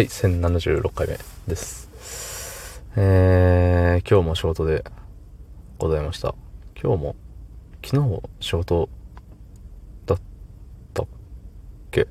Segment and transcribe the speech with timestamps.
[0.00, 2.82] はい、1076回目です。
[2.96, 4.82] えー、今日も仕事で
[5.76, 6.34] ございました。
[6.82, 7.16] 今日も、
[7.84, 8.88] 昨日も仕事
[10.06, 10.18] だっ
[10.94, 11.06] たっ
[11.92, 12.06] け？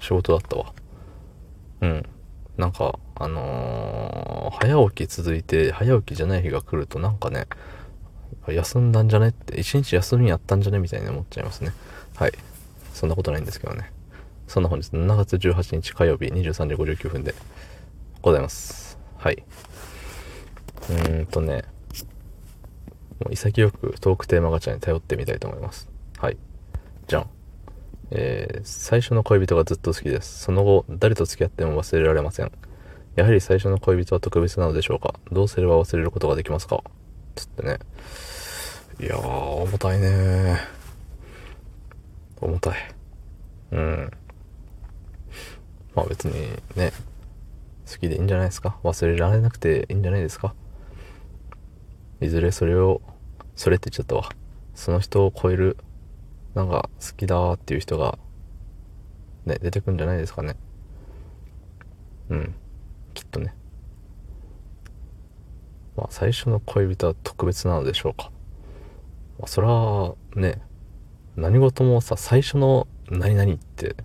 [0.00, 0.72] 仕事だったわ。
[1.82, 2.06] うん。
[2.56, 7.46] なんか、あのー早起き続いて、早起きじゃない日が来るとなんかね、
[8.48, 11.70] 休んだんじゃねって、一日休みやったんじゃねみたいに思っちゃいますね。
[12.16, 12.32] はい。
[12.96, 13.92] そんなことないんですけどね。
[14.48, 17.34] そんな本日7月18日火曜日23時59分で
[18.22, 18.98] ございます。
[19.18, 19.44] はい。
[20.88, 21.64] うーんとね、
[23.20, 25.90] もう潔くトークテーマガチャに頼ってみたいと思います。
[26.16, 26.38] はい。
[27.06, 27.30] じゃん。
[28.12, 30.44] えー、最初の恋人がずっと好きです。
[30.44, 32.52] その後、誰と付き合っても忘れられません。
[33.14, 36.82] やはり最初の恋人は特別なのでしょうかどうすれば忘れることができますか
[37.34, 37.78] つってね。
[39.00, 40.58] いやー、重たいね
[42.40, 42.95] 重たい。
[43.72, 44.10] うん。
[45.94, 46.32] まあ別に
[46.76, 46.92] ね、
[47.90, 48.78] 好きでいいんじゃないですか？
[48.82, 50.54] 忘れられなくていいんじゃないですか？
[52.20, 53.00] いずれそれを、
[53.54, 54.30] それって言っちゃったわ。
[54.74, 55.76] その人を超える、
[56.54, 58.18] なんか好きだーっていう人が、
[59.44, 60.56] ね、出てくんじゃないですかね？
[62.28, 62.54] うん。
[63.14, 63.54] きっとね。
[65.96, 68.30] まあ最初の恋人は特別なのでしょうか。
[69.38, 70.60] まあそれはね、
[71.36, 73.96] 何事もさ、最初の何々って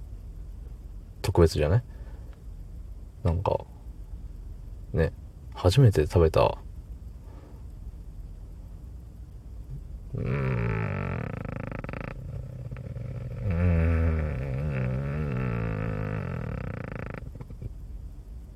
[1.21, 1.83] 特別じゃない？
[3.23, 3.65] なんか、
[4.93, 5.11] ね、
[5.53, 6.57] 初めて食べた、
[10.15, 10.25] うん、
[13.43, 14.35] うん、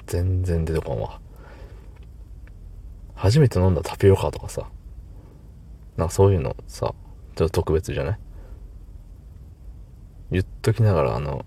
[0.08, 1.20] 全然出てこんわ。
[3.14, 4.70] 初めて飲んだタピオカとかさ、
[5.98, 6.94] なんかそういうのさ、
[7.36, 8.20] ちょっと特別じゃない？
[10.32, 11.46] 言っときながら、あの、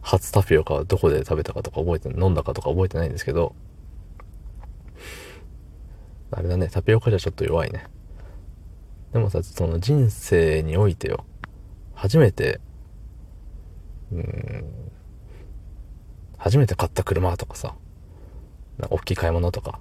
[0.00, 3.54] 初タピオカはどこで食べたかとか覚えて、飲んだかとか覚えてないんですけど、
[6.30, 7.86] あれだね、タピオカじゃちょっと弱いね。
[9.12, 11.24] でもさ、その人生においてよ、
[11.94, 12.60] 初めて、
[14.10, 14.64] うん、
[16.38, 17.74] 初めて買った車とかさ、
[18.78, 19.80] なんか大きい買い物とか、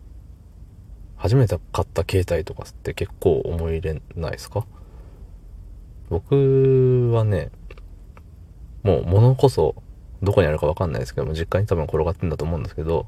[1.16, 4.66] 初めて買った携帯とかって結構思い入れないですか？
[6.10, 7.52] 僕はね、
[8.84, 9.76] もう物こそ
[10.24, 13.08] どこにあるかわかんないですけども、実家に多分転がってんだと思うんですけど、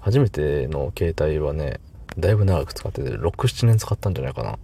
[0.00, 1.80] 初めての携帯はね、
[2.18, 4.58] だいぶ長く使ってて、6、7年使ったんじゃないかな。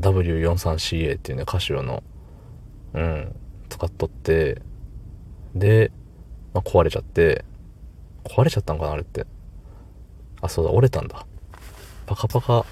[0.00, 2.02] W43CA っていうね、カシオの、
[2.94, 3.34] うん、
[3.68, 4.60] 使っとって、
[5.54, 5.92] で、
[6.52, 7.44] まあ、壊れちゃって、
[8.24, 9.26] 壊れちゃったんかな、あれって。
[10.40, 11.26] あ、そうだ、折れたんだ。
[12.06, 12.66] パカパカ、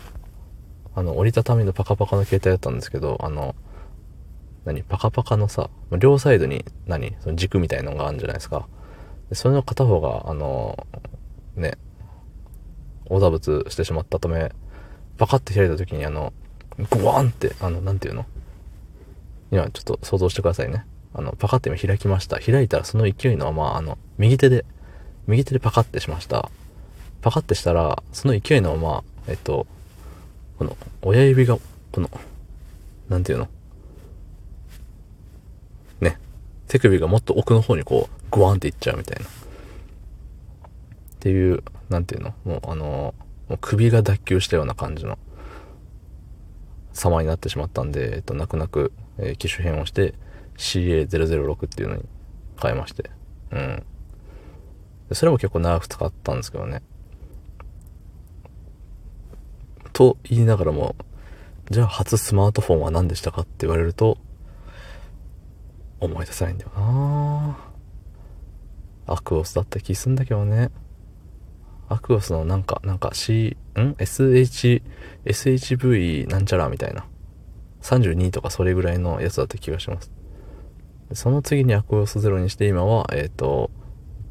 [0.94, 3.54] あの、折りたたみのパカパカの携帯だったんですけど、あの、
[4.64, 8.68] 何パカパカのさ、両サイドに何その軸みたいのがあるんじゃないですか。
[9.28, 10.86] でそれの片方が、あの、
[11.56, 11.78] ね、
[13.06, 14.52] 横打仏してしまったため、
[15.18, 16.32] パカって開いた時にあの、
[16.90, 18.24] ゴワンって、あの、なんていうの？
[19.50, 20.86] 今ちょっと想像してくださいね。
[21.12, 22.38] あの、パカって今開きました。
[22.38, 24.64] 開いたらその勢いのまま、あの、右手で、
[25.26, 26.50] 右手でパカってしました。
[27.20, 29.66] パカってしたら、その勢いのまま、えっと、
[30.58, 31.58] この、親指が、
[31.92, 32.08] この、
[33.10, 33.48] なんていうの
[36.00, 36.18] ね、
[36.72, 39.28] 手首がもっと奥の方にこう、グワンっていっちゃうみたいな。
[39.28, 39.28] っ
[41.20, 42.32] ていう、なんていうの？
[42.46, 43.14] もうあの、
[43.50, 45.18] もう首が脱臼したような感じの
[46.94, 50.14] 様になってしまったんで、えっと、泣く泣く、えー機種変をして
[50.56, 52.04] CA006 っていうのに
[52.58, 53.10] 変えまして。
[53.50, 53.82] うん。
[55.12, 56.82] それも結構長く使ったんですけどね。
[59.92, 60.96] と言いながらも、
[61.70, 64.16] じゃあ初スマートフォンは何でしたかって言われると、
[66.02, 67.58] 思い出せないんだよな
[69.06, 70.70] アクオスだった気すんだけどね。
[71.88, 74.82] アクオスのなんか、なんか C、ん ?SH、
[75.24, 77.04] SHV なんちゃらみたいな。
[77.82, 80.10] 32とかそれぐらいのやつだった気がします。
[81.12, 83.70] その次にアクオスゼロにして今は、えっ、と、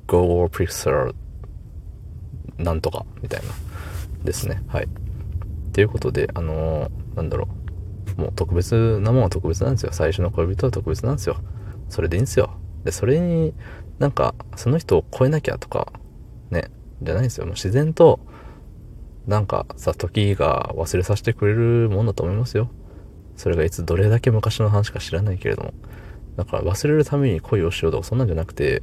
[0.08, 1.14] Go Pixel
[2.58, 3.50] なんとかみたいな。
[4.24, 4.64] ですね。
[4.68, 4.88] はい。
[5.74, 7.48] ということで、あのーなんだろ
[8.18, 8.22] う。
[8.22, 9.92] もう特別なもんは特別なんですよ。
[9.94, 11.38] 最初の恋人は特別なんですよ。
[11.92, 12.52] それでいいんですよ。
[12.84, 13.54] で、それに
[14.00, 15.94] なんか、その人を超えなきゃとか、
[16.50, 16.72] ね、
[17.04, 17.46] じゃないんですよ。
[17.46, 18.20] もう自然と、
[19.28, 22.72] なんかさ、時が忘れさせてくれるもんだと思いますよ。
[23.36, 25.74] それがいつどれだけ昔の話か知らないけれども。
[26.38, 28.82] だから忘れるために恋をしようとかそんなんじゃなくて、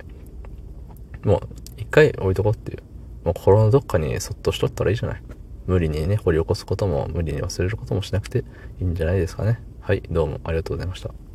[1.24, 2.82] もう一回置いとこうっていう。
[3.24, 5.22] もう心のどっかにそっとしとったらいいじゃない。
[5.66, 8.44] 無理にね、掘り起こすことも、無理に忘れることもしなくて
[8.80, 9.60] いいんじゃないですかね。
[9.80, 11.27] はい、どうもありがとうございました。